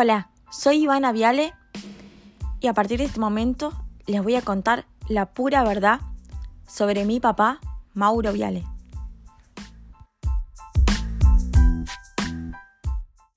[0.00, 1.54] Hola, soy Ivana Viale
[2.60, 3.72] y a partir de este momento
[4.06, 5.98] les voy a contar la pura verdad
[6.68, 7.58] sobre mi papá,
[7.94, 8.64] Mauro Viale.